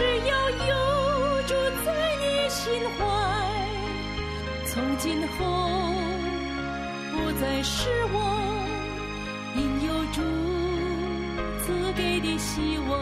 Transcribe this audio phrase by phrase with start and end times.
[0.00, 3.04] 只要有主在你心怀，
[4.64, 5.44] 从今后
[7.12, 8.18] 不再失望，
[9.56, 10.22] 因有主
[11.60, 12.98] 赐给的希望。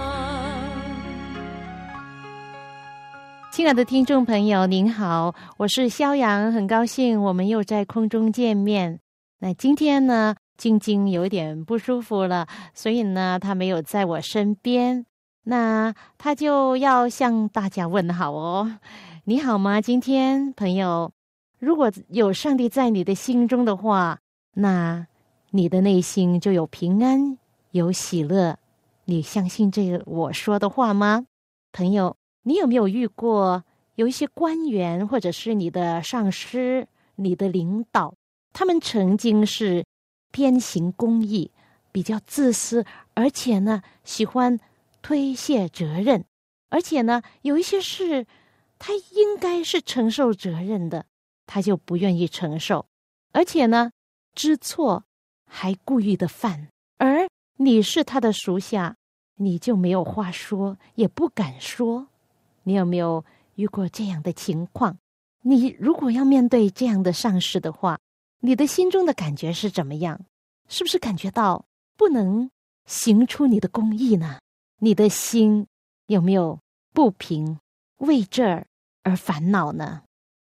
[3.52, 8.98] 亲爱的听众朋友，您好，我是肖阳，很高兴我们又在空中见面。
[9.38, 15.06] 那今天呢，晶晶有点不舒服了，所以呢，她没有在我身边。
[15.44, 18.78] 那他就要向大家问好哦，
[19.24, 19.80] 你好吗？
[19.80, 21.10] 今天朋友，
[21.58, 24.18] 如果有上帝在你的心中的话，
[24.54, 25.06] 那
[25.50, 27.38] 你的内心就有平安，
[27.70, 28.58] 有喜乐。
[29.06, 31.24] 你相信这个我说的话吗？
[31.72, 38.12] 朋友，你有没有遇过有一些官员或者是你的上司、你的领导，
[38.52, 39.86] 他们曾经是
[40.30, 41.50] 偏行公义，
[41.90, 42.84] 比较自私，
[43.14, 44.60] 而且呢喜欢。
[45.02, 46.24] 推卸责任，
[46.68, 48.26] 而且呢，有一些事
[48.78, 51.06] 他应该是承受责任的，
[51.46, 52.86] 他就不愿意承受，
[53.32, 53.92] 而且呢，
[54.34, 55.04] 知错
[55.46, 56.68] 还故意的犯。
[56.98, 58.96] 而你是他的属下，
[59.36, 62.08] 你就没有话说，也不敢说。
[62.64, 63.24] 你有没有
[63.54, 64.98] 遇过这样的情况？
[65.42, 67.98] 你如果要面对这样的上司的话，
[68.40, 70.20] 你的心中的感觉是怎么样？
[70.68, 71.64] 是不是感觉到
[71.96, 72.50] 不能
[72.84, 74.38] 行出你的公义呢？
[74.80, 75.66] 你的心
[76.06, 76.60] 有没有
[76.94, 77.58] 不平，
[77.96, 78.64] 为这儿
[79.02, 80.02] 而烦恼呢？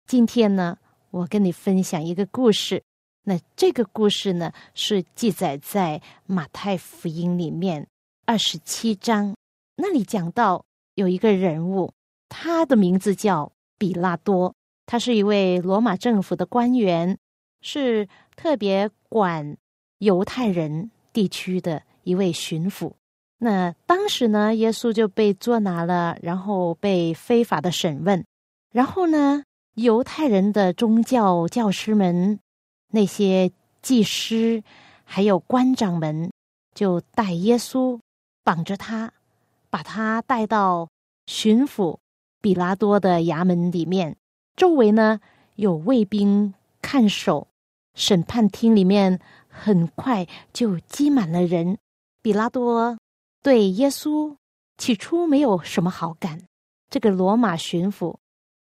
[0.07, 0.79] 今天呢，
[1.11, 2.83] 我跟你分享一个故事。
[3.25, 7.87] 那这个故事呢，是记载在马太福音里面
[8.25, 9.37] 二十七章。
[9.77, 10.65] 那里讲到
[10.95, 11.93] 有一个人物，
[12.31, 14.55] 他的名字叫比拉多，
[14.87, 17.19] 他是一位罗马政府的官员，
[17.61, 19.59] 是特别管
[19.99, 22.95] 犹太人地区的一位巡抚。
[23.45, 28.25] 那当时呢，耶稣就被捉拿了，然后被非法的审问，
[28.71, 29.43] 然后呢，
[29.75, 32.39] 犹太人的宗教教师们、
[32.93, 33.51] 那些
[33.83, 34.63] 祭师
[35.03, 36.31] 还有官长们，
[36.73, 37.99] 就带耶稣
[38.45, 39.13] 绑着他，
[39.71, 40.89] 把他带到
[41.27, 41.99] 巡抚
[42.41, 44.15] 比拉多的衙门里面，
[44.55, 45.19] 周围呢
[45.57, 47.49] 有卫兵看守，
[47.97, 51.77] 审判厅里面很快就挤满了人，
[52.23, 52.99] 比拉多。
[53.43, 54.37] 对耶稣
[54.79, 56.41] 起初没有什么好感。
[56.89, 58.17] 这个罗马巡抚，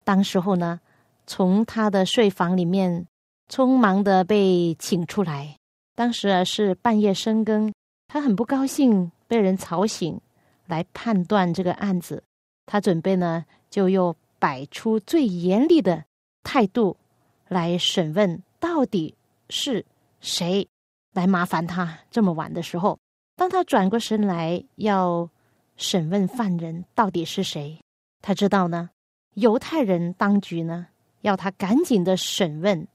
[0.03, 0.79] 当时候呢，
[1.28, 3.06] 从他的睡房里面
[3.50, 5.57] 匆忙的被请出来。
[5.95, 7.73] 当时啊是半夜深更，
[8.07, 10.22] 他很不高兴被人吵醒，
[10.66, 12.23] 来判断这个案子。
[12.66, 16.06] 他准备呢，就又摆出最严厉的
[16.44, 16.95] 态度
[17.47, 19.16] 来审问，到底
[19.50, 19.85] 是
[20.22, 20.66] 谁
[21.13, 22.97] 来麻烦他这么晚的时候。
[23.39, 25.29] 当他转过身来要
[25.77, 27.79] 审问犯人到底是谁，
[28.22, 28.89] 他知道呢，
[29.35, 30.88] 犹太人当局呢
[31.22, 32.85] 要他赶紧的审问，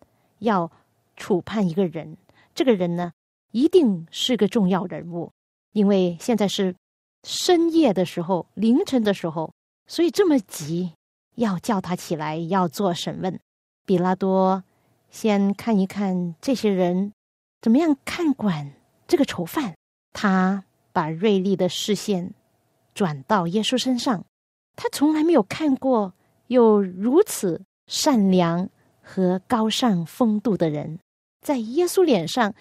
[0.41, 0.71] 要
[1.17, 2.19] 处判一个人。
[2.55, 3.13] 这个人呢
[3.53, 5.33] 一定是个重要人物，
[5.73, 6.77] 因为现在是
[7.23, 9.51] 深夜的时候，凌晨的时候，
[9.87, 10.93] 所以这么急
[11.37, 13.41] 要叫他起来要做审问。
[13.87, 14.63] 比拉多
[15.09, 17.15] 先看一看这些人
[17.63, 18.75] 怎么样看管
[19.09, 19.75] 这个囚犯。
[20.15, 22.33] 他把锐利的视线
[22.95, 24.25] 转到耶稣身上，
[24.77, 26.15] 他从来没有看过
[26.47, 28.71] 有如此善良
[29.03, 30.99] 和高尚风度的人。
[31.43, 32.55] 在耶稣脸上，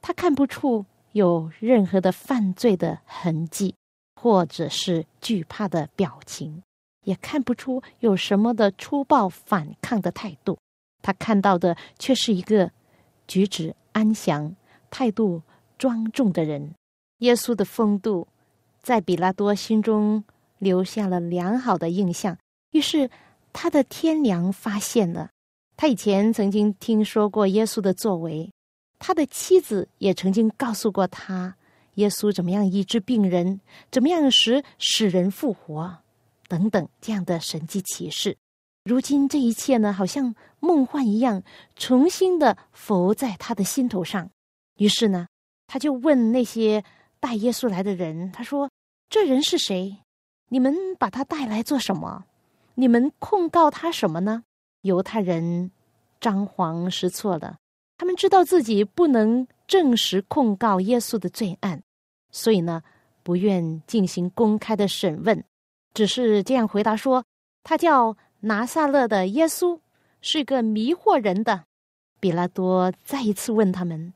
[0.00, 3.74] 他看不出有任何的犯罪的痕迹，
[4.14, 6.62] 或者是惧怕的表情，
[7.04, 10.56] 也看不出有什么的粗暴反抗的态度。
[11.02, 12.70] 他看到的却是一个
[13.26, 14.54] 举止安详、
[14.90, 15.42] 态度
[15.76, 16.74] 庄重的人。
[17.20, 18.26] 耶稣的风度
[18.82, 20.24] 在比拉多心中
[20.58, 22.36] 留下了良好的印象，
[22.72, 23.10] 于是
[23.52, 25.28] 他的天良发现了。
[25.76, 28.50] 他以前曾经听说过耶稣的作为，
[28.98, 31.54] 他的妻子也曾经告诉过他
[31.94, 35.98] 耶稣怎么样医治病人，怎么样使使人复活
[36.48, 38.36] 等等这样的神迹奇事。
[38.84, 41.42] 如今这一切呢，好像梦幻一样，
[41.76, 44.30] 重新的浮在他的心头上。
[44.78, 45.26] 于是呢，
[45.66, 46.82] 他就问那些。
[47.20, 48.70] 带耶稣来的人，他说
[49.10, 49.98] ：“这人是谁？
[50.48, 52.24] 你们把他带来做什么？
[52.74, 54.42] 你们控告他什么呢？”
[54.82, 55.70] 犹太人
[56.20, 57.58] 张皇失措了，
[57.98, 61.82] 他们知道自己不能证实控告耶稣的罪案，
[62.30, 62.82] 所以呢，
[63.22, 65.44] 不愿进行公开的审问，
[65.92, 67.22] 只是这样回答说
[67.62, 69.78] ：“他叫拿撒勒的耶稣，
[70.22, 71.64] 是个迷惑人的。”
[72.18, 74.12] 比拉多再一次问他们：“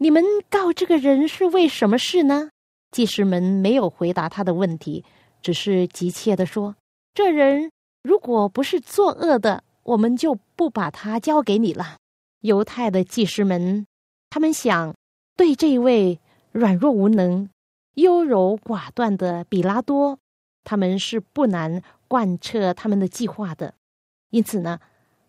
[0.00, 2.48] 你们告这个人是为什么事呢？”
[2.90, 5.04] 祭司们没有回答他的问题，
[5.42, 6.74] 只是急切的说
[7.14, 7.70] ：“这人
[8.02, 11.96] 如果不是作恶的。”我们就不把他交给你了。
[12.42, 13.86] 犹太的祭司们，
[14.28, 14.94] 他们想
[15.36, 16.20] 对这位
[16.52, 17.48] 软弱无能、
[17.94, 20.18] 优柔寡断的比拉多，
[20.62, 23.74] 他们是不难贯彻他们的计划的。
[24.28, 24.78] 因此呢，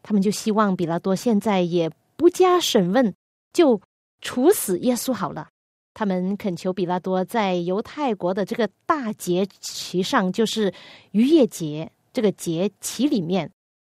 [0.04, 3.16] 他们就希望比拉多现在也不加审问，
[3.54, 3.82] 就
[4.22, 5.50] 处死耶稣好了。
[5.94, 10.74] 他们恳求比拉多在犹太国的这个大节期上，就是
[11.12, 13.52] 逾越节这个节期里面。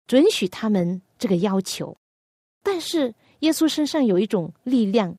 [0.06, 1.96] 准许他们这个要求，
[2.62, 5.16] 但是耶稣身上有一种力量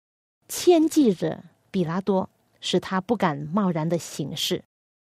[0.47, 2.29] 牵系着比拉多，
[2.61, 4.63] 使他不敢贸然的行事。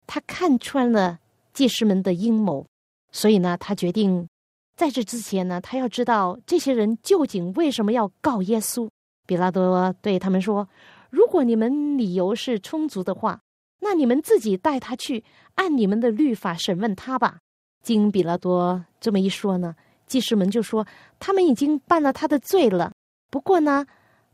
[0.07, 1.19] 他看穿了
[1.53, 2.65] 祭司们的阴谋，
[3.11, 4.27] 所以呢，他决定
[4.75, 8.89] 在这之前呢，他要知道这些人究竟为什么要告耶稣。
[9.29, 10.67] 比拉多对他们说
[11.11, 13.39] ：“如果你们理由是充足的话，
[13.79, 15.23] 那你们自己带他去，
[15.53, 17.37] 按你们的律法审问他吧。”
[17.85, 19.75] 经比拉多这么一说呢，
[20.07, 20.87] 祭司们就说
[21.19, 22.91] 他们已经办了他的罪了。
[23.29, 23.85] 不过呢，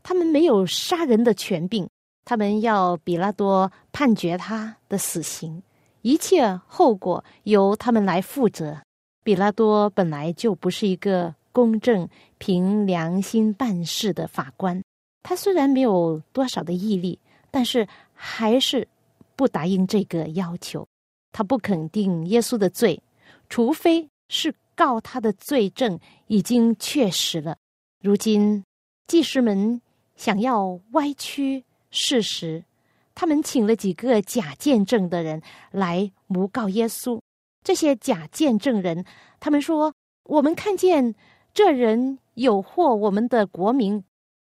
[0.02, 1.86] 他们没有杀人的权柄，
[2.24, 5.62] 他们要比拉多判决他的死刑，
[6.00, 8.78] 一切后果由他们来负责。
[9.22, 12.08] 比拉多本来就不是一个公正、
[12.38, 14.82] 凭良心办事的法官，
[15.28, 17.18] 他虽然没有多少的毅力，
[17.50, 17.84] 但是
[18.14, 18.86] 还是
[19.34, 20.86] 不答应这个要求。
[21.32, 23.02] 他不肯定耶稣的罪。
[23.48, 27.56] 除非是告他的罪证已经确实了，
[28.00, 28.62] 如今
[29.08, 29.82] 祭司们
[30.14, 32.64] 想要歪曲事实，
[33.12, 37.20] 他们请了几个假见证的人来诬告耶稣。
[37.64, 39.04] 这些假见证人，
[39.40, 39.92] 他们说
[40.30, 41.16] ：“我们看见
[41.52, 44.04] 这人有惑我们的国民，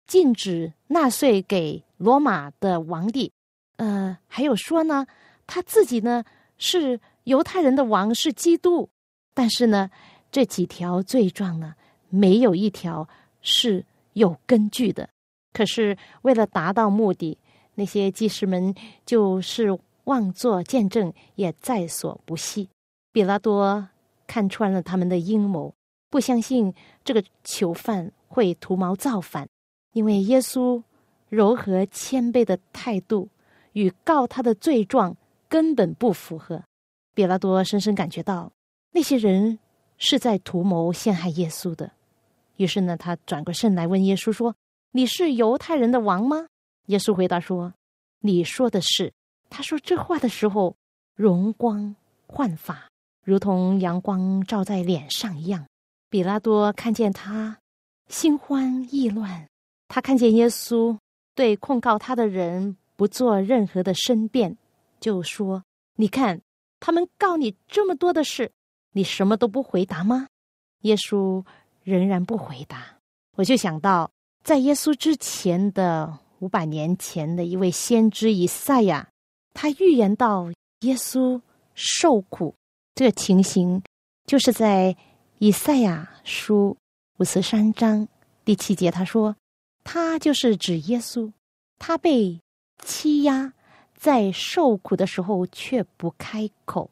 [0.09, 3.31] 禁止纳税给罗马的王帝。
[3.77, 5.07] 呃，还有说呢，
[5.47, 6.25] 他自己呢
[6.57, 8.89] 是。”犹太人的王是基督，
[9.35, 9.91] 但是呢，
[10.33, 11.75] 这几条罪状呢，
[12.09, 13.07] 没有一条
[13.43, 13.85] 是
[14.15, 15.11] 有根据的。
[15.53, 17.37] 可是为了达到目的，
[17.75, 18.75] 那些祭司们
[19.05, 22.71] 就是妄作见证，也在所不惜。
[23.13, 23.87] 比拉多
[24.27, 25.75] 看穿了他们的阴谋，
[26.09, 26.73] 不相信
[27.05, 29.47] 这个囚犯会图谋造反，
[29.99, 30.81] 因为耶稣
[31.29, 33.29] 柔和谦卑的态度
[33.73, 35.17] 与告他的罪状
[35.49, 36.63] 根本不符合。
[37.15, 38.53] 比拉多深深感觉到，
[38.93, 39.59] 那些人
[39.97, 41.91] 是在图谋陷害耶稣的。
[42.59, 44.55] 于是呢，他转过身来问耶稣说
[44.95, 46.47] ：“你是犹太人的王吗？”
[46.87, 47.75] 耶稣回答说
[48.23, 49.13] ：“你说的是。”
[49.51, 50.77] 他说这话的时候，
[51.17, 51.97] 容光
[52.29, 52.89] 焕发，
[53.25, 55.67] 如同阳光照在脸上一样。
[56.09, 57.59] 比拉多看见他，
[58.07, 59.48] 心慌意乱。
[59.89, 60.97] 他看见耶稣
[61.35, 64.57] 对控告他的人不做任何的申辩，
[65.01, 65.65] 就说
[65.97, 66.41] ：“你看。”
[66.81, 68.53] 他们告你这么多的事，
[68.93, 70.29] 你什么都不回答吗？
[70.83, 71.45] 耶稣
[71.83, 72.87] 仍然不回答。
[73.35, 74.09] 我就想到，
[74.45, 79.09] 在耶稣之前的五百年前的一位先知以赛亚，
[79.55, 81.41] 他预言到耶稣
[81.75, 82.55] 受苦
[82.95, 83.83] 这个情形，
[84.25, 84.97] 就是在
[85.39, 86.77] 以赛亚书
[87.17, 88.07] 五十三章
[88.45, 89.35] 第七节，他说，
[89.91, 91.33] 他就是指耶稣，
[91.79, 92.39] 他被
[92.85, 93.55] 欺压。
[93.97, 96.91] 在受苦的时候却不开口，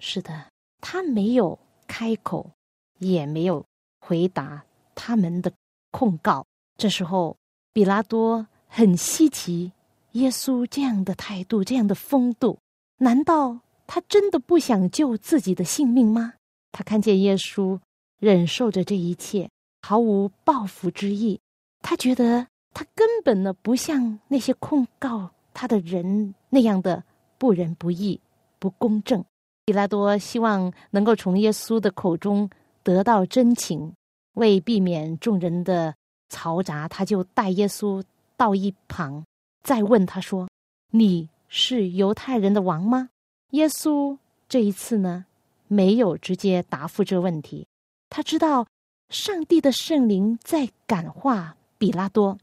[0.00, 0.48] 是的，
[0.80, 1.56] 他没有
[1.86, 2.50] 开口，
[2.98, 3.64] 也没有
[4.00, 4.64] 回答
[4.96, 5.52] 他们的
[5.92, 6.44] 控告。
[6.76, 7.36] 这时候，
[7.72, 9.72] 比拉多很稀奇，
[10.10, 12.58] 耶稣这样的态度，这样的风度，
[12.98, 16.34] 难道他真的不想救自己的性命吗？
[16.72, 17.78] 他看见耶稣
[18.18, 19.48] 忍受着这一切，
[19.80, 21.40] 毫无报复之意，
[21.82, 25.30] 他觉得他根本呢不像那些控告。
[25.54, 27.04] 他的人那样的
[27.36, 28.18] 不仁不义、
[28.58, 29.22] 不公正，
[29.66, 32.48] 比拉多希望能够从耶稣的口中
[32.82, 33.92] 得到真情。
[34.32, 35.94] 为避免众人的
[36.30, 38.02] 嘈杂，他就带耶稣
[38.34, 39.22] 到一旁，
[39.62, 40.48] 再问他说
[40.90, 43.10] ：“你是犹太人的王吗？”
[43.52, 44.16] 耶稣
[44.48, 45.26] 这一次呢，
[45.68, 47.66] 没有直接答复这问题。
[48.08, 48.66] 他知道
[49.10, 52.38] 上帝的圣灵在感化比拉多。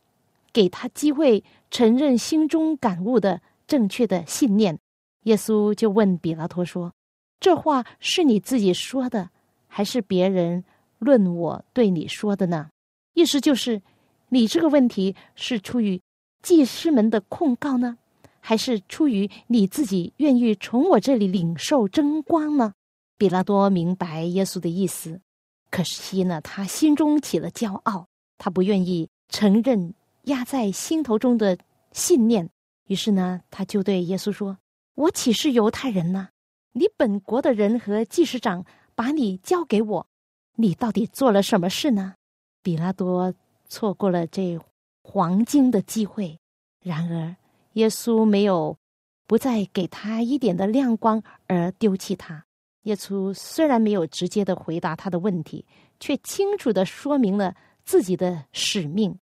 [0.52, 4.78] 给他机会承认心中感悟的正确的信念，
[5.24, 6.92] 耶稣就问比拉托说
[7.40, 9.30] ：“这话是你自己说的，
[9.68, 10.66] 还是别人
[10.98, 12.70] 论我对你说的呢？
[13.14, 13.82] 意思就是，
[14.28, 16.02] 你这个问题是出于
[16.42, 17.98] 祭司们的控告呢，
[18.42, 22.74] 还是出于你自己愿意从我这里领受真光呢？
[23.18, 25.22] 比拉多明白耶稣的意思，
[25.70, 28.08] 可惜呢，他心中起了骄傲，
[28.40, 29.94] 他不愿意承认
[30.24, 31.58] 压在心头中的
[31.92, 32.50] 信念，
[32.88, 34.58] 于是呢，他就对耶稣说
[34.96, 36.30] ：“我岂是犹太人呢？”
[36.74, 40.08] 你本国的人和祭司长把你交给我，
[40.56, 42.16] 你到底做了什么事呢？
[42.62, 43.34] 比拉多
[43.68, 44.60] 错过了这
[45.02, 46.40] 黄金的机会。
[46.84, 47.36] 然而，
[47.74, 48.78] 耶稣没有
[49.26, 52.46] 不再给他一点的亮光而丢弃他。
[52.84, 55.66] 耶稣虽然没有直接的回答他的问题，
[56.00, 57.56] 却清楚的说明了
[57.90, 59.18] 自己的使命。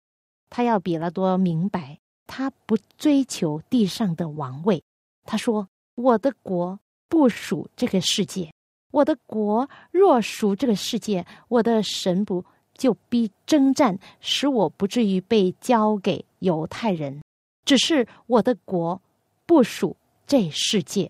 [0.51, 4.83] 他要比拉多明白，他不追求地上的王位。
[5.25, 8.53] 他说：“我的国。”不属这个世界，
[8.91, 12.45] 我的国若属这个世界，我的神不
[12.75, 17.23] 就必征战，使我不至于被交给犹太人。
[17.65, 19.01] 只是我的国
[19.47, 19.97] 不属
[20.27, 21.09] 这世界。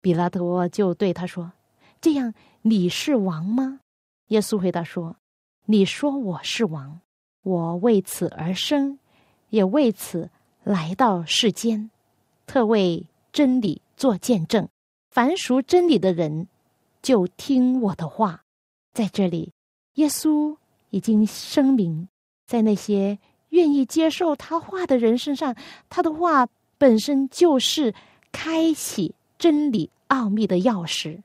[0.00, 1.52] 比拉多就对他说
[2.02, 3.78] ：“这样你是王吗？”
[4.28, 5.16] 耶稣回答说
[5.68, 7.00] ：“你说我是王，
[7.42, 9.00] 我为此而生，
[9.50, 10.30] 也为此
[10.62, 11.90] 来到世间，
[12.46, 14.68] 特为真理做见证。”
[15.10, 16.46] 凡属真理的人，
[17.02, 18.44] 就听我的话。
[18.92, 19.52] 在这里，
[19.94, 20.56] 耶稣
[20.90, 22.06] 已经声明，
[22.46, 23.18] 在那些
[23.48, 25.56] 愿意接受他话的人身上，
[25.88, 26.46] 他的话
[26.78, 27.92] 本身就是
[28.30, 31.22] 开启真理奥秘的钥匙，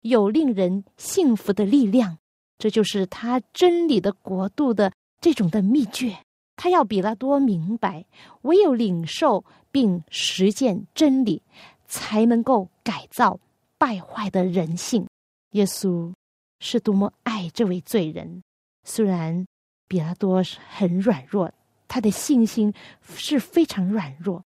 [0.00, 2.18] 有令人幸福的力量。
[2.58, 6.16] 这就是他真理的国度的这种的秘诀。
[6.56, 8.04] 他要比拉多明白，
[8.42, 11.42] 唯有领受并实践真理。
[11.86, 13.38] 才能够改造
[13.78, 15.06] 败坏的人性。
[15.50, 16.12] 耶稣
[16.58, 18.42] 是多么爱这位罪人！
[18.84, 19.46] 虽然
[19.86, 21.52] 比拉多很软弱，
[21.86, 22.72] 他的信心
[23.14, 24.42] 是非常软弱。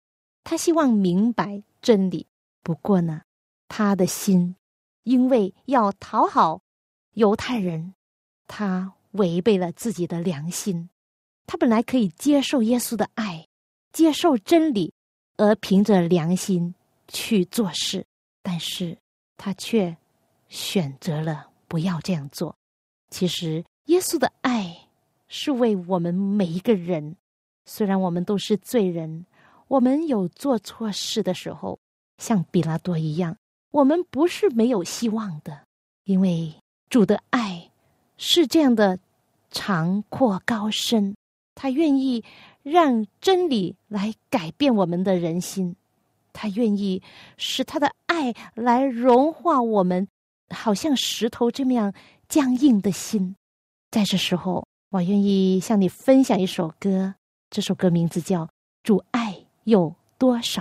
[0.44, 2.26] 他希望明白真理，
[2.62, 3.22] 不过呢，
[3.66, 4.54] 他的心
[5.02, 6.60] 因为要讨好
[7.14, 7.94] 犹太人，
[8.46, 10.88] 他违背了自己的良心。
[11.46, 13.46] 他本来可以接受耶稣的爱，
[13.92, 14.92] 接受真理，
[15.36, 16.74] 而凭着良心。
[17.08, 18.06] 去做事，
[18.42, 18.96] 但是
[19.36, 19.94] 他却
[20.48, 22.56] 选择了不要这样做。
[23.10, 24.88] 其实，耶稣的爱
[25.28, 27.16] 是为我们每一个人。
[27.66, 29.26] 虽然我们都是罪人，
[29.68, 31.78] 我们有做错事的时候，
[32.16, 33.36] 像比拉多一样，
[33.72, 35.66] 我们不是没有希望的。
[36.04, 36.54] 因为
[36.92, 37.70] 主的爱
[38.18, 38.98] 是这样的
[39.50, 41.14] 长阔高深，
[41.54, 42.22] 他愿意
[42.62, 45.74] 让真理来改变我们的人心。
[46.34, 47.02] 他愿意
[47.38, 50.06] 使他的爱来融化我们，
[50.50, 51.94] 好像石头这么样
[52.28, 53.36] 僵硬的心。
[53.90, 57.14] 在这时候，我愿意向你分享一首歌，
[57.48, 58.44] 这首歌名字叫
[58.82, 60.60] 《主爱有多少》。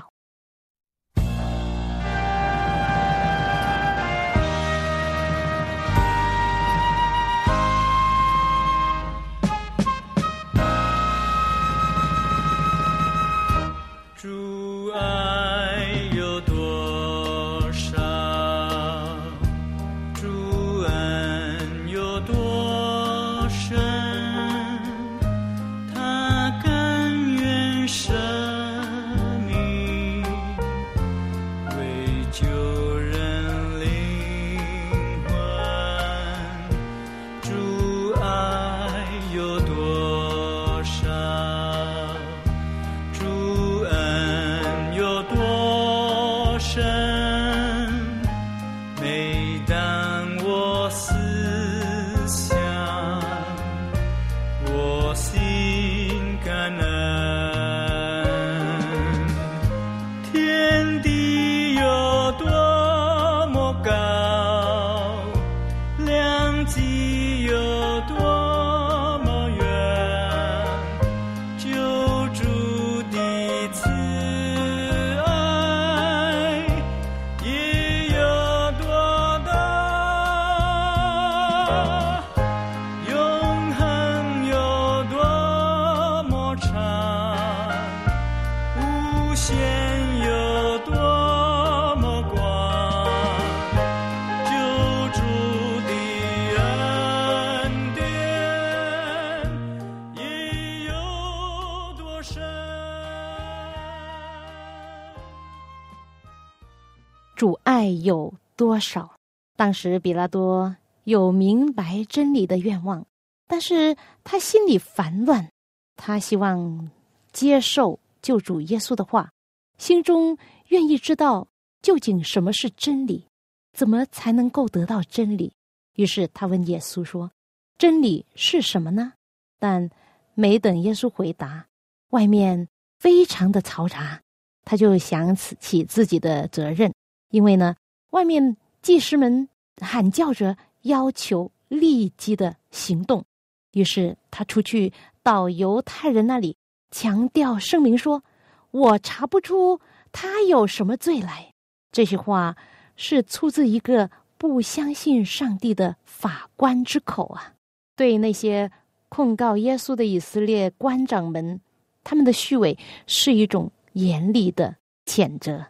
[108.61, 109.15] 多少？
[109.57, 113.07] 当时比拉多有明白真理的愿望，
[113.47, 115.49] 但是他心里烦乱，
[115.95, 116.91] 他希望
[117.31, 119.31] 接受救主耶稣的话，
[119.79, 120.37] 心中
[120.67, 121.47] 愿意知道
[121.81, 123.25] 究竟什么是真理，
[123.73, 125.51] 怎么才能够得到真理。
[125.95, 127.31] 于是他问耶稣说
[127.79, 129.13] ：“真理是什么呢？”
[129.57, 129.89] 但
[130.35, 131.65] 没等耶稣回答，
[132.09, 132.67] 外面
[132.99, 134.21] 非常的嘈杂，
[134.63, 136.93] 他就想起自己的责任，
[137.31, 137.75] 因为呢，
[138.11, 139.49] 外面祭司们
[139.81, 143.25] 喊叫着要求立即的行动。
[143.73, 146.55] 于是他出去到犹太人那里，
[146.91, 148.23] 强调声明说
[148.71, 149.81] ：“我查不出
[150.13, 151.53] 他有什么罪来。”
[151.91, 152.55] 这些话
[152.95, 154.09] 是出自一个。
[154.41, 157.53] 不相信上帝的法官之口啊！
[157.95, 158.71] 对那些
[159.07, 161.61] 控告耶稣的以色列官长们，
[162.03, 162.75] 他们的虚伪
[163.05, 165.67] 是一种严厉的谴责。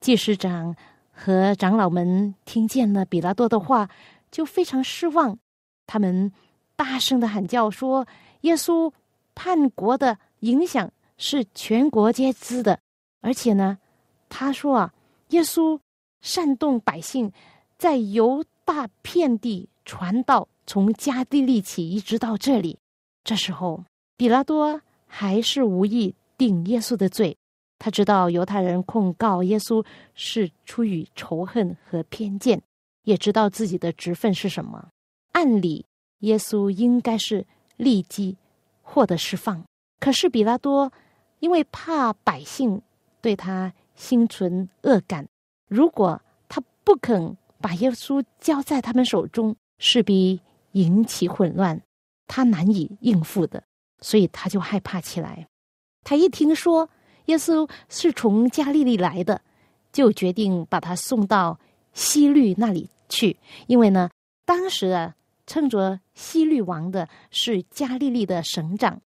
[0.00, 0.76] 祭司长
[1.22, 3.90] 和长老们听见了比拉多的话，
[4.30, 5.38] 就非常失望。
[5.86, 6.32] 他们
[6.76, 8.06] 大声的喊叫说
[8.40, 8.90] ：“耶稣
[9.34, 12.80] 叛国的影响是全国皆知的，
[13.20, 13.76] 而且呢，
[14.30, 14.94] 他说啊，
[15.28, 15.78] 耶稣
[16.22, 17.30] 煽动百姓。”
[17.76, 22.78] 在犹大遍地传道，从加地利起一直到这里。
[23.24, 23.82] 这时候，
[24.18, 27.38] 比拉多还是无意定耶稣的罪。
[27.80, 29.84] 他知道犹太人控告耶稣
[30.14, 32.62] 是出于仇恨和偏见，
[33.02, 34.90] 也知道自己的职分是什么。
[35.32, 35.84] 按理，
[36.20, 37.44] 耶稣应该是
[37.76, 38.36] 立即
[38.82, 39.64] 获得释放。
[39.98, 40.92] 可是比拉多
[41.40, 42.80] 因为怕百姓
[43.20, 45.26] 对他心存恶感，
[45.66, 47.36] 如果他不肯。
[47.62, 50.40] 把耶稣交在他们手中，势必
[50.72, 51.78] 引起混乱，
[52.26, 53.62] 他难以应付的，
[54.00, 55.46] 所以他就害怕起来。
[56.02, 56.88] 他一听说
[57.26, 59.40] 耶稣是从加利利来的，
[59.92, 61.58] 就决定把他送到
[61.92, 63.36] 西律那里去，
[63.66, 64.10] 因为呢，
[64.44, 65.14] 当时啊，
[65.46, 69.00] 称着西律王的是加利利的省长，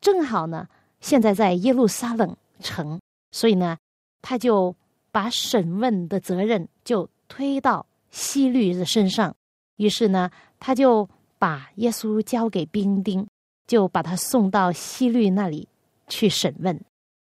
[0.00, 0.68] 正好呢，
[1.00, 3.00] 现在在耶路撒冷城，
[3.32, 3.76] 所以呢，
[4.22, 4.74] 他就
[5.10, 7.86] 把审问的责任就推到。
[8.12, 9.36] 西律的身上，
[9.76, 13.24] 于是呢，他就把耶稣交给兵丁，
[13.68, 15.68] 就把他送到西律那里
[16.08, 16.76] 去审问。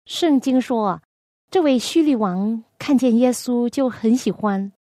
[0.09, 0.99] 圣经说，
[1.51, 4.71] 这位西律王看见耶稣就很喜欢，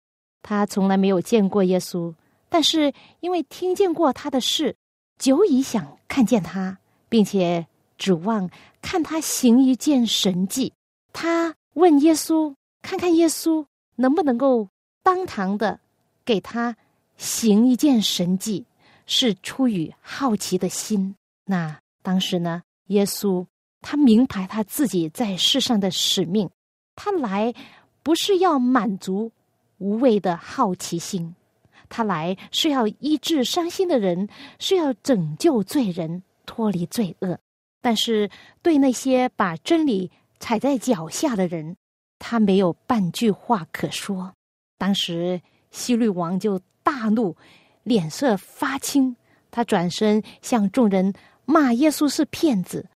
[0.41, 2.15] 他从来没有见过耶稣，
[2.49, 4.75] 但是因为听见过他的事，
[5.19, 6.79] 久已想看见他，
[7.11, 7.67] 并且
[7.99, 8.49] 指望
[8.81, 10.73] 看他行一件神迹。
[11.13, 14.67] 他问耶稣，看看耶稣能不能够
[15.03, 15.79] 当堂的。
[16.25, 16.75] 给他
[17.19, 18.65] 行一件神迹，
[19.05, 21.15] 是出于好奇的心。
[21.45, 23.47] 那当时呢，耶稣
[23.81, 26.49] 他明白他自己在世上的使命，
[26.95, 27.55] 他来
[28.03, 29.33] 不是要满足
[29.79, 31.35] 无谓的好奇心，
[31.89, 37.39] 他来是要医治伤心的人，是要拯救罪人脱离罪恶。
[37.81, 38.31] 但是
[38.63, 41.77] 对那些把真理踩在脚下的人，
[42.19, 44.33] 他没有半句话可说。
[44.77, 45.41] 当时。
[45.71, 47.37] 西律王就大怒，
[47.83, 49.15] 脸色发青。
[49.51, 51.13] 他转身向众人
[51.45, 52.89] 骂耶稣是骗子。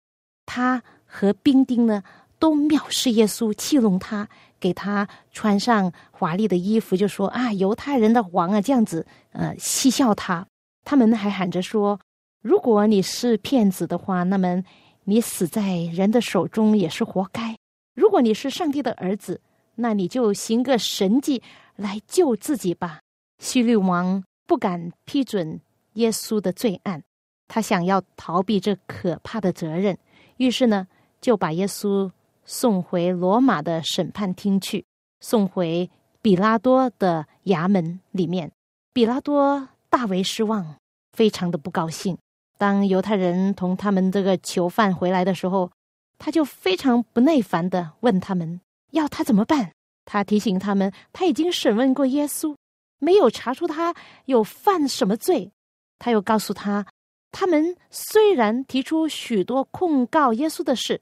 [0.53, 2.03] 他和兵丁呢，
[2.37, 4.27] 都藐视耶稣，欺弄他，
[4.59, 10.45] 给他穿上华丽的衣服，就说啊，犹太人的王啊，这样子，呃，嬉笑他。
[10.83, 11.97] 他们还喊着说，
[12.41, 14.61] 如果你是骗子的话，那么
[15.05, 17.55] 你死在人的手中也是活该。
[17.95, 19.39] 如果你是上帝的儿子，
[19.75, 21.41] 那你就行个神迹。
[21.77, 22.99] 来救自己吧！
[23.39, 25.61] 希律王不敢批准
[25.93, 27.01] 耶稣的罪案，
[27.47, 29.97] 他想要逃避这可怕的责任，
[30.41, 30.87] 于是呢，
[31.21, 32.09] 就把耶稣
[32.45, 34.83] 送回罗马的审判厅去，
[35.19, 35.87] 送回
[36.19, 38.51] 比拉多的衙门里面。
[38.91, 40.77] 比拉多大为失望，
[41.13, 42.17] 非常的不高兴。
[42.57, 45.69] 当犹太人同他们这个囚犯回来的时候，
[46.17, 49.71] 他就非常不耐烦的问他们要他怎么办。
[50.05, 52.55] 他提醒他们，他已经审问过耶稣，
[52.97, 53.93] 没有查出他
[54.25, 55.51] 有犯什么罪。
[55.99, 56.87] 他又告诉他，
[57.31, 61.01] 他们虽然提出许多控告耶稣的事，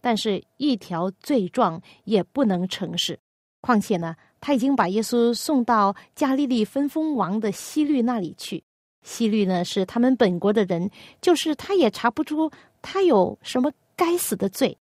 [0.00, 3.18] 但是一条罪状也不能成事。
[3.60, 8.62] 况且呢，他已经把耶稣送到加利利分封王的西律那里去。
[9.02, 12.50] 西律呢是他们本国的人，就是他也查不出
[12.82, 14.76] 他有什么该死的罪。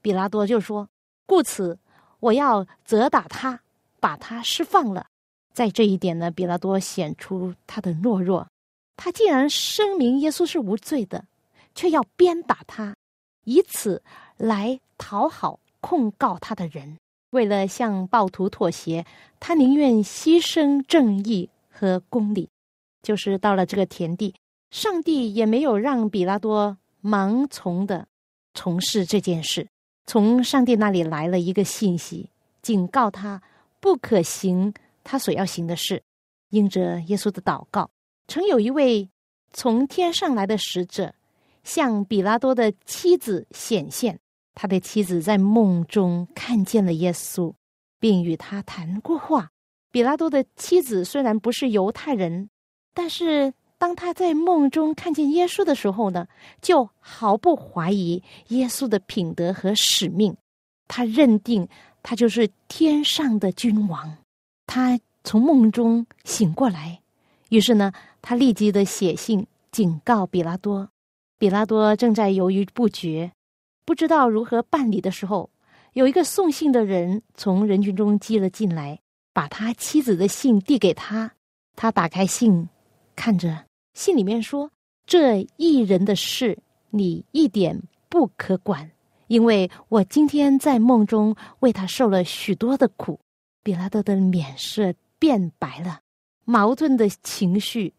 [0.00, 0.88] 比拉多就说
[1.26, 1.78] ：“故此。”
[2.22, 3.60] 我要责打他，
[3.98, 5.06] 把他释放了。
[5.52, 8.46] 在这一点呢，比拉多显出他的懦弱。
[8.96, 11.24] 他既然声明耶稣是无罪的，
[11.74, 12.94] 却要鞭打他，
[13.44, 14.02] 以此
[14.36, 16.98] 来讨好控告他的人。
[17.30, 19.04] 为了向暴徒妥协，
[19.40, 22.50] 他宁愿牺牲正义和公理，
[23.02, 24.34] 就是到了这个田地，
[24.70, 28.06] 上帝也没有让比拉多盲从的
[28.52, 29.66] 从事这件事。
[30.06, 32.28] 从上帝那里来了一个信息，
[32.60, 33.40] 警告他
[33.80, 36.02] 不可行他所要行的事。
[36.50, 37.88] 应着耶稣的祷告，
[38.28, 39.10] 曾有一位
[39.52, 41.14] 从天上来的使者
[41.64, 44.18] 向比拉多的妻子显现。
[44.54, 47.54] 他的妻子在梦中看见了耶稣，
[47.98, 49.50] 并与他谈过话。
[49.90, 52.48] 比拉多的妻子虽然不是犹太人，
[52.94, 56.26] 但是当他在梦中看见耶稣的时候呢，
[56.60, 60.36] 就毫不怀疑耶稣的品德和使命。
[60.88, 61.68] 他认定
[62.02, 64.16] 他就是天上的君王。
[64.66, 64.98] 他。
[65.24, 67.00] 从梦中醒过来，
[67.52, 70.88] 于是呢，他立即的写信警告比拉多。
[71.38, 73.30] 比拉多正在犹豫不决，
[73.84, 75.50] 不知道如何办理的时候，
[75.92, 78.98] 有一个送信的人从人群中挤了进来，
[79.34, 81.30] 把他妻子的信递给他。
[81.76, 82.70] 他打开信，
[83.14, 84.70] 看着信里面说
[85.04, 88.90] ：“这一人的事，你一点不可管，
[89.26, 93.20] 因为我今天在梦中为他受了许多的苦。”
[93.62, 94.94] 比拉多的脸色。
[95.22, 96.00] 变白了，
[96.52, 97.94] 矛盾的情绪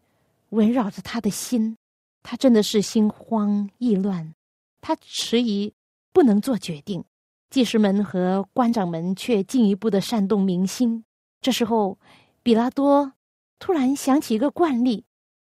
[0.50, 1.76] 围绕着他的心，
[2.22, 4.32] 他真的是心慌意乱，
[4.80, 5.74] 他迟疑
[6.12, 7.04] 不能做决定。
[7.50, 11.04] 祭司们和官长们却进一步的煽动民心。
[11.40, 11.98] 这时候，
[12.44, 13.14] 比拉多
[13.58, 15.04] 突然想起一个惯例，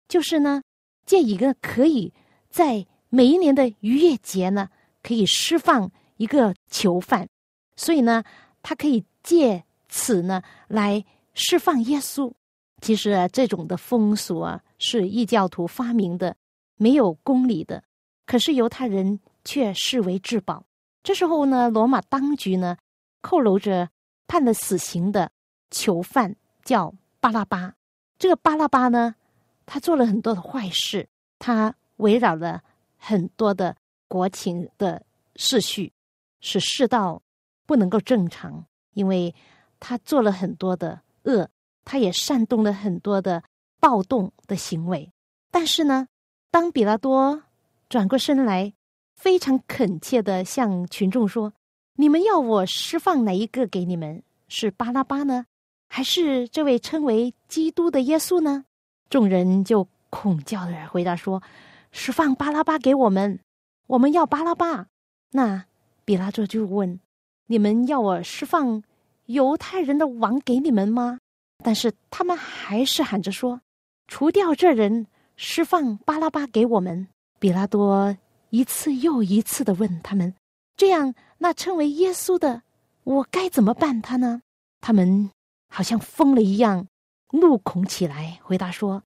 [0.08, 0.64] 就是呢，
[1.06, 2.12] 借一个可以
[2.50, 4.70] 在每一年的逾越节呢，
[5.04, 7.30] 可以释放一个囚犯，
[7.76, 8.24] 所以呢，
[8.64, 11.06] 他可以借此呢来。
[11.38, 12.32] 释放耶稣，
[12.82, 16.36] 其实啊，这种的风俗啊，是异教徒发明的，
[16.76, 17.84] 没有公理的。
[18.26, 20.66] 可是犹太人却视为至宝。
[21.02, 22.78] 这时候呢，罗马当局呢，
[23.22, 23.90] 扣留着
[24.28, 25.32] 判了死刑的
[25.72, 27.74] 囚犯，叫巴拉巴。
[28.20, 29.16] 这个巴拉巴呢，
[29.66, 31.08] 他做了很多的坏事，
[31.40, 32.62] 他围绕了
[32.98, 33.76] 很多的
[34.08, 35.04] 国情的
[35.36, 35.94] 秩序，
[36.42, 37.22] 使世道
[37.66, 39.34] 不能够正常，因为
[39.80, 41.02] 他做了很多的。
[41.28, 41.50] 恶，
[41.86, 43.44] 他也煽动了很多的
[43.80, 45.10] 暴动的行为。
[45.52, 46.08] 但是呢，
[46.52, 47.44] 当比拉多
[47.88, 48.74] 转过身来，
[49.16, 51.54] 非常恳切的向群众说
[51.96, 54.22] ：“你们要我释放哪一个给你们？
[54.48, 55.46] 是巴拉巴呢，
[55.88, 58.66] 还是这位称为基督的耶稣呢？”
[59.10, 61.42] 众人就恐叫的回答说
[61.94, 63.40] ：“释放巴拉巴给我们，
[63.88, 64.88] 我们要巴拉巴。”
[65.32, 65.66] 那
[66.04, 67.00] 比拉多就问
[67.48, 68.84] ：“你们要我释放？”
[69.26, 71.18] 犹太人的王给你们吗？
[71.66, 73.60] 但是他们还是喊着说
[74.08, 77.08] ：“除掉这人，释放巴拉巴给我们。”
[77.42, 78.16] 比拉多
[78.52, 80.32] 一次又一次的问他们
[80.78, 82.62] ：“这样，那称为耶稣的，
[83.04, 84.44] 我该怎么办他呢？”
[84.80, 85.32] 他们
[85.68, 86.86] 好像疯了一样，
[87.32, 89.02] 怒恐起来，回答说：“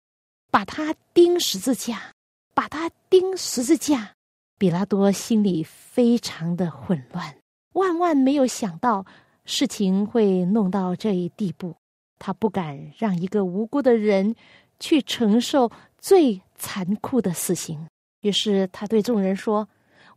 [0.51, 2.11] 把他钉十字架，
[2.53, 4.11] 把他钉十字架。”
[4.59, 7.37] 比拉多心里非常的混乱，
[7.75, 9.05] 万万没有想到。
[9.45, 11.73] 事情会弄到这一地步，
[12.19, 14.36] 他不敢让一个无辜的人
[14.79, 17.88] 去承受最残酷的死刑。
[18.21, 19.67] 于是他对众人说：“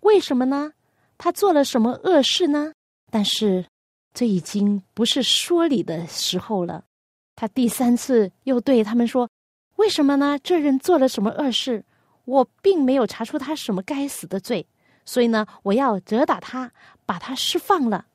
[0.02, 0.72] 为什么呢？
[1.16, 2.72] 他做了什么恶事呢？”
[3.10, 3.64] 但是
[4.12, 6.84] 这已经不是说理的时候了。
[7.36, 9.28] 他第三次又对他们说
[9.76, 10.38] ：“为什么呢？
[10.42, 11.84] 这人做了什么恶事？
[12.24, 14.66] 我并没有查出他什么该死的罪，
[15.04, 16.72] 所以呢，我要责打他，
[17.06, 18.06] 把他释放了。”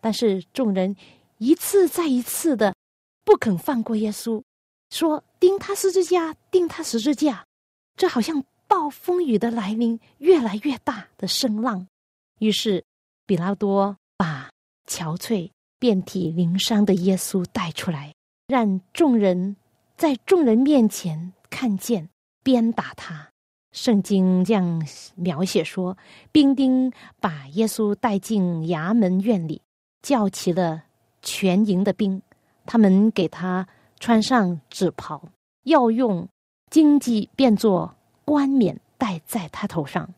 [0.00, 0.96] 但是众人
[1.38, 2.74] 一次再一次的
[3.24, 4.42] 不肯放过耶稣，
[4.90, 7.46] 说钉他十字架，钉他十字架。
[7.96, 11.86] 这好像暴风雨的来临，越来越大的声浪。
[12.38, 12.84] 于是
[13.26, 14.50] 比拉多把
[14.86, 18.14] 憔悴、遍体鳞伤的耶稣带出来，
[18.46, 19.56] 让众人
[19.96, 22.08] 在众人面前看见，
[22.42, 23.28] 鞭打他。
[23.72, 25.96] 圣经这样描写说：
[26.32, 29.62] 兵丁把耶稣带进衙门院里。
[30.02, 30.84] 叫齐了
[31.20, 32.22] 全营的兵，
[32.70, 33.66] 他们给他
[33.98, 35.20] 穿上紫袍，
[35.64, 36.28] 要用
[36.70, 40.14] 荆棘变作冠冕戴在他头上，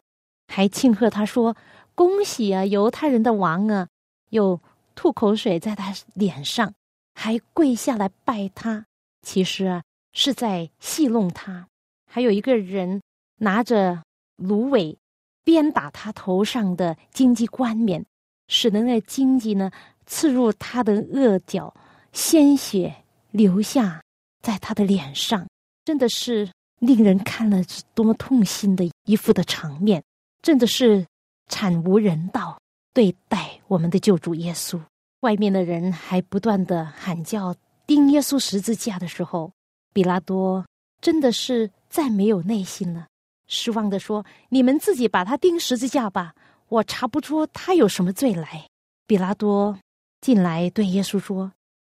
[0.49, 1.57] 还庆贺他说
[1.97, 3.89] ：“恭喜啊，犹太人的王啊！”
[4.29, 4.61] 又
[4.95, 6.75] 吐口水在他脸上，
[7.15, 8.85] 还跪下来拜他。
[9.23, 11.69] 其实啊，是在戏弄他。
[12.05, 13.01] 还有一个人
[13.39, 14.03] 拿着
[14.37, 14.99] 芦苇
[15.43, 18.05] 鞭打他头上的荆棘冠冕。
[18.49, 19.71] 使得那荆棘呢
[20.05, 21.73] 刺入他的额角，
[22.13, 22.95] 鲜血
[23.31, 24.03] 流下
[24.43, 25.47] 在他的脸上，
[25.85, 27.63] 真的是令人看了
[27.95, 30.03] 多么痛心的一幅的场面，
[30.43, 31.07] 真的是
[31.49, 32.61] 惨无人道
[32.93, 34.81] 对待我们的救主耶稣。
[35.21, 37.55] 外面的人还不断的喊叫
[37.87, 39.53] 钉耶稣十字架的时候，
[39.93, 40.67] 比拉多
[41.01, 43.07] 真的是再没有耐心了，
[43.47, 46.35] 失望的说：“你们自己把他钉十字架吧，
[46.69, 48.67] 我查不出他有什么罪来。”
[49.07, 49.79] 比拉多
[50.21, 51.53] 进来对耶稣说：“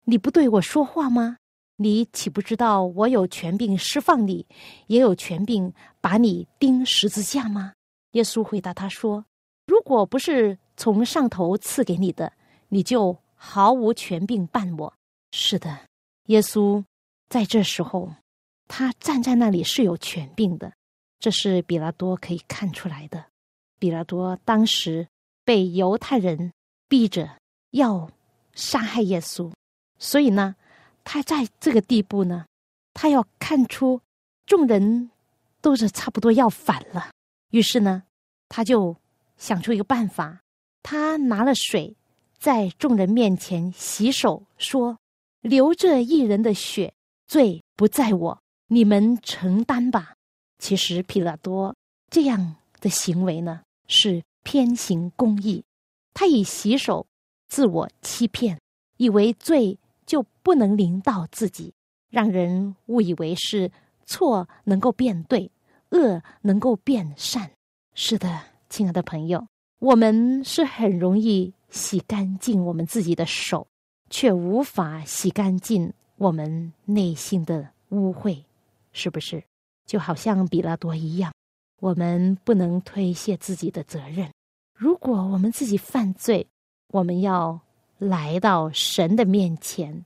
[0.05, 1.37] 你不对我说话吗？
[1.77, 4.45] 你岂不知道我有权柄释放你，
[4.87, 7.73] 也有权柄把你钉十字架吗？”
[8.11, 9.25] 耶稣回答他说
[9.65, 12.33] ：“如果不是从上头赐给你的，
[12.69, 14.93] 你就毫无权柄办我。”
[15.31, 15.79] 是的，
[16.27, 16.83] 耶稣
[17.27, 18.13] 在这时候，
[18.67, 20.73] 他站在那里是有权柄的，
[21.19, 23.25] 这是比拉多可以看出来的。
[23.79, 25.07] 比拉多当时
[25.43, 26.53] 被犹太人
[26.87, 27.37] 逼着
[27.71, 28.11] 要
[28.53, 29.51] 杀害耶稣，
[30.03, 30.57] 所以呢，
[31.05, 32.45] 他在这个地步呢，
[32.93, 34.01] 他要看出
[34.45, 35.09] 众人
[35.61, 37.09] 都是差不多要反了。
[37.51, 38.03] 于是呢，
[38.49, 38.97] 他就
[39.37, 40.41] 想出一个办法，
[40.83, 41.95] 他拿了水，
[42.37, 44.97] 在众人面前洗手，说
[45.39, 46.93] ：“流这一人的血，
[47.25, 50.15] 罪不在我，你们承担吧。”
[50.59, 51.73] 其实，皮拉多
[52.11, 55.63] 这样的行为呢，是偏行公义，
[56.13, 57.07] 他以洗手
[57.47, 58.59] 自我欺骗，
[58.97, 61.73] 以为罪就不能临到自己，
[62.09, 63.71] 让人误以为是
[64.05, 65.51] 错能够变对。
[65.95, 67.51] 恶能够变善，
[67.93, 69.45] 是的，亲爱的朋友，
[69.77, 73.67] 我们是很容易洗干净我们自己的手，
[74.09, 78.43] 却无法洗干净我们内心的污秽，
[78.91, 79.43] 是不是？
[79.85, 81.31] 就好像比拉多一样，
[81.79, 84.31] 我们不能推卸自己的责任。
[84.73, 86.47] 如果我们自己犯罪，
[86.87, 87.61] 我们要
[87.97, 90.05] 来到神的面前，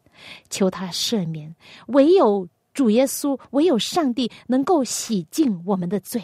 [0.49, 1.55] 求他赦免。
[1.87, 2.47] 唯有。
[2.73, 6.23] 主耶稣，唯有上帝能够洗净我们的罪。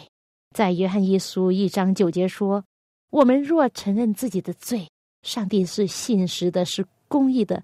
[0.54, 2.64] 在约翰一书一章九节说
[3.10, 4.88] ：“我们若承认自己的罪，
[5.24, 7.60] 上帝是信实的，是公义的，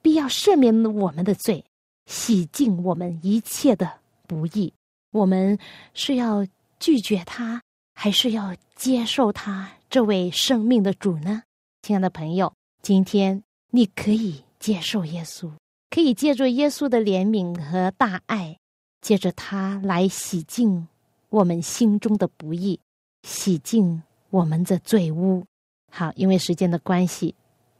[0.00, 1.64] 必要赦免我们的罪，
[2.06, 3.92] 洗净我们一切的
[4.28, 4.72] 不义。”
[5.10, 5.58] 我们
[5.92, 6.46] 是要
[6.78, 7.60] 拒绝他，
[7.92, 11.42] 还是要接受他这位生命的主呢？
[11.82, 15.50] 亲爱的朋友，今天你可以接受耶稣。
[15.90, 18.58] 可以借助耶稣的怜悯和大爱，
[19.00, 20.86] 借着他来洗净
[21.30, 22.78] 我们心中的不义，
[23.22, 25.44] 洗净我们的罪污。
[25.90, 27.34] 好，因为时间的关系，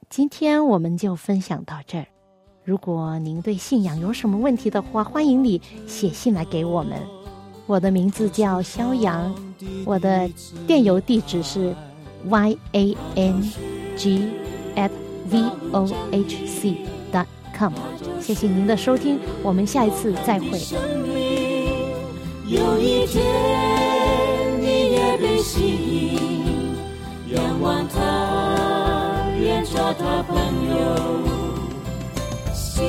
[0.08, 2.06] 今天我们就分享到这儿。
[2.64, 6.98] 如果您对信仰有什么问题的话，欢迎你写信来给我们。
[7.66, 9.34] 我的名字叫肖阳，
[9.84, 10.28] 我的
[10.66, 11.76] 电邮地址是
[12.24, 13.42] y a n
[13.96, 14.30] g
[14.78, 14.90] at
[15.28, 17.26] v o h c dot
[17.58, 17.72] com。
[18.20, 20.58] 谢谢您的收听，我们下一次再会。
[22.46, 23.24] 有一天
[24.60, 30.36] 你也被吸引，仰望他，愿做他朋
[30.70, 30.74] 友。
[32.54, 32.84] 心